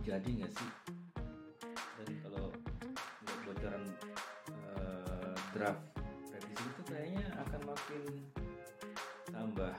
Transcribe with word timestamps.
jadi 0.00 0.28
nggak 0.28 0.52
sih? 0.56 0.70
Dan 2.00 2.08
kalau 2.24 2.48
lihat 3.24 3.40
bocoran 3.44 3.84
eh, 4.72 5.34
draft 5.52 5.84
revisi 6.32 6.64
itu 6.64 6.82
kayaknya 6.88 7.26
akan 7.36 7.60
makin 7.68 8.02
tambah 9.28 9.74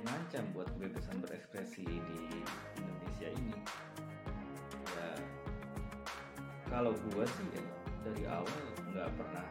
mengancam 0.00 0.44
buat 0.54 0.68
kebebasan 0.78 1.18
berekspresi 1.18 1.84
di 1.84 2.20
Indonesia 2.78 3.28
ini. 3.34 3.56
Ya 4.94 5.10
kalau 6.70 6.94
gua 7.10 7.26
sih 7.26 7.46
ya 7.50 7.62
dari 8.06 8.24
awal 8.30 8.58
nggak 8.94 9.10
pernah 9.18 9.46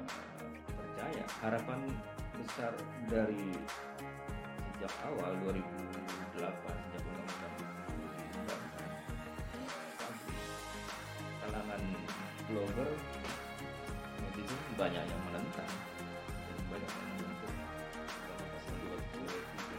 eh, 0.00 0.48
percaya. 0.72 1.24
Harapan 1.44 1.80
besar 2.40 2.72
dari 3.12 3.52
sejak 4.82 4.92
awal 5.06 5.30
2008 5.46 5.62
sejak 6.42 7.02
undang-undang 7.06 7.31
banyak 14.82 15.04
yang 15.06 15.22
menentang. 15.30 15.72
Banyak 16.66 16.90
yang 16.90 17.08
menuntut 17.14 17.54
bahwa 18.26 18.44
pasal 18.50 18.74
22 18.82 19.30
itu 19.30 19.78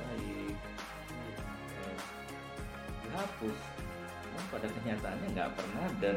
baik. 0.00 0.56
Eh, 1.76 1.98
dihapus. 3.04 3.60
Namun 4.24 4.44
pada 4.48 4.68
kenyataannya 4.72 5.28
nggak 5.36 5.52
pernah 5.52 5.86
dan 6.00 6.16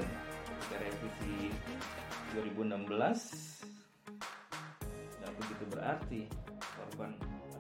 revisi 0.71 1.52
2016 2.35 2.88
nggak 5.19 5.33
begitu 5.39 5.63
berarti 5.72 6.22
korban 6.59 7.11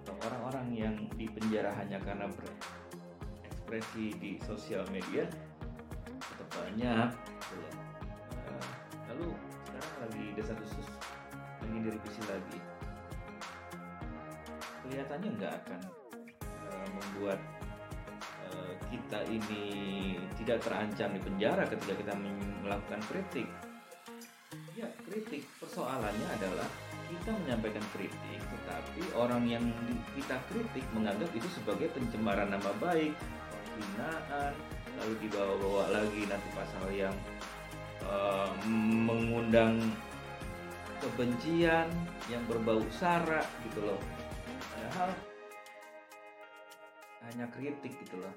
atau 0.03 0.15
orang-orang 0.31 0.67
yang 0.75 0.95
dipenjara 1.15 1.71
hanya 1.79 1.99
karena 2.03 2.27
berekspresi 2.27 4.15
di 4.19 4.35
sosial 4.43 4.83
media 4.91 5.27
tetap 6.19 6.49
banyak 6.59 7.09
direvisi 12.05 12.21
lagi 12.29 12.59
kelihatannya 14.85 15.29
nggak 15.41 15.53
akan 15.65 15.81
eh, 16.45 16.87
membuat 16.93 17.39
eh, 18.45 18.73
kita 18.93 19.19
ini 19.33 19.65
tidak 20.37 20.61
terancam 20.61 21.09
di 21.17 21.21
penjara 21.25 21.65
ketika 21.65 21.93
kita 21.97 22.13
melakukan 22.61 23.01
kritik. 23.09 23.49
Ya 24.77 24.85
kritik. 25.09 25.49
Persoalannya 25.57 26.27
adalah 26.37 26.69
kita 27.09 27.33
menyampaikan 27.33 27.81
kritik 27.97 28.41
tetapi 28.45 29.01
orang 29.17 29.49
yang 29.49 29.65
kita 30.13 30.37
kritik 30.53 30.85
menganggap 30.93 31.29
itu 31.33 31.49
sebagai 31.49 31.89
pencemaran 31.93 32.53
nama 32.53 32.69
baik 32.77 33.13
penghinaan 33.49 34.53
lalu 35.01 35.13
dibawa-bawa 35.25 35.83
lagi 35.89 36.21
nanti 36.29 36.49
pasal 36.53 36.85
yang 36.93 37.15
eh, 38.05 38.49
mengundang 38.69 39.81
kebencian 41.05 41.85
yang 42.33 42.41
berbau 42.49 42.81
sara 42.89 43.45
gitu 43.69 43.85
loh. 43.85 44.01
Padahal 44.73 45.11
hanya 47.29 47.45
kritik 47.53 47.93
gitu 48.01 48.17
loh. 48.17 48.33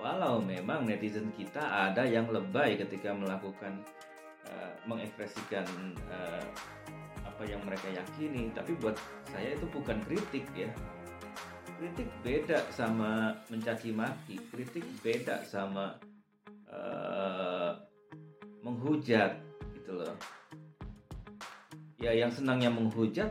Walau 0.00 0.40
memang 0.40 0.84
netizen 0.88 1.32
kita 1.36 1.60
ada 1.60 2.04
yang 2.04 2.28
lebay 2.28 2.76
ketika 2.76 3.12
melakukan 3.12 3.80
eh, 4.48 4.72
mengekspresikan 4.84 5.64
eh, 6.12 6.44
apa 7.24 7.42
yang 7.48 7.60
mereka 7.64 7.88
yakini. 7.88 8.52
Tapi 8.52 8.76
buat 8.80 8.96
saya 9.32 9.56
itu 9.56 9.64
bukan 9.72 10.00
kritik 10.04 10.44
ya. 10.52 10.68
Kritik 11.80 12.08
beda 12.20 12.68
sama 12.72 13.36
mencaci 13.48 13.92
maki. 13.92 14.36
Kritik 14.52 14.84
beda 15.00 15.44
sama 15.44 15.96
eh, 16.68 17.72
menghujat 18.60 19.40
gitu 19.72 19.96
loh 19.96 20.39
ya 22.00 22.16
yang 22.16 22.32
senangnya 22.32 22.72
menghujat 22.72 23.28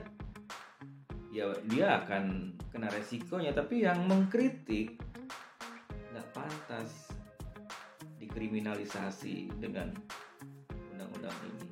ya 1.33 1.49
dia 1.65 2.05
akan 2.05 2.53
kena 2.69 2.87
resikonya. 2.93 3.51
Tapi 3.51 3.83
yang 3.83 4.05
mengkritik 4.05 5.01
nggak 6.13 6.27
pantas 6.31 7.09
dikriminalisasi 8.21 9.49
dengan 9.57 9.89
undang-undang 10.93 11.37
ini. 11.49 11.69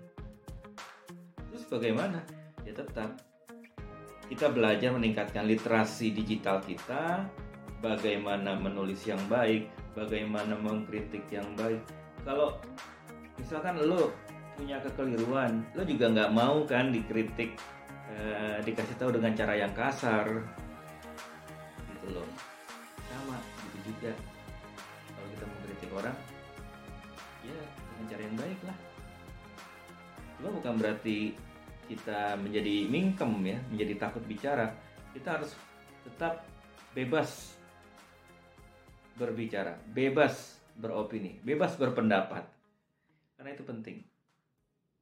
Terus 1.54 1.66
bagaimana? 1.70 2.20
Ya 2.66 2.74
tetap 2.74 3.22
kita 4.28 4.52
belajar 4.52 4.92
meningkatkan 4.92 5.48
literasi 5.48 6.12
digital 6.12 6.60
kita 6.60 7.24
bagaimana 7.80 8.60
menulis 8.60 9.08
yang 9.08 9.22
baik 9.32 9.70
bagaimana 9.96 10.58
mengkritik 10.60 11.24
yang 11.32 11.48
baik. 11.56 11.80
Kalau 12.28 12.60
misalkan 13.40 13.80
lo 13.80 14.12
punya 14.58 14.82
kekeliruan. 14.82 15.62
Lo 15.78 15.86
juga 15.86 16.10
nggak 16.10 16.34
mau 16.34 16.66
kan 16.66 16.90
dikritik 16.90 17.54
eh, 18.10 18.58
dikasih 18.66 18.98
tahu 18.98 19.14
dengan 19.14 19.38
cara 19.38 19.54
yang 19.54 19.72
kasar. 19.78 20.26
Gitu 21.94 22.08
loh. 22.12 22.26
Sama 23.08 23.38
gitu 23.70 23.94
juga. 23.94 24.12
Kalau 25.14 25.28
kita 25.38 25.46
mengkritik 25.46 25.92
orang 25.94 26.18
ya 27.46 27.60
dengan 27.94 28.06
cara 28.10 28.22
yang 28.26 28.38
baik 28.42 28.60
lah. 28.66 28.78
Cuma 30.38 30.50
bukan 30.52 30.74
berarti 30.82 31.18
kita 31.88 32.36
menjadi 32.42 32.76
mingkem 32.90 33.32
ya 33.46 33.58
menjadi 33.70 33.94
takut 34.02 34.26
bicara. 34.26 34.74
Kita 35.14 35.38
harus 35.38 35.54
tetap 36.04 36.44
bebas 36.98 37.54
berbicara 39.18 39.74
bebas 39.94 40.62
beropini 40.78 41.42
bebas 41.46 41.78
berpendapat. 41.78 42.46
Karena 43.38 43.54
itu 43.54 43.66
penting 43.66 44.17